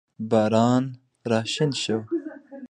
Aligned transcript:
باران 0.29 0.83
راشین 1.29 1.71
شو 1.81 1.97